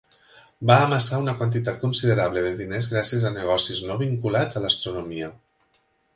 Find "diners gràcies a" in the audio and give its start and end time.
2.63-3.33